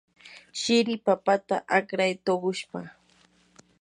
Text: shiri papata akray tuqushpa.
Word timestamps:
shiri 0.61 0.93
papata 1.05 1.55
akray 1.77 2.13
tuqushpa. 2.25 2.79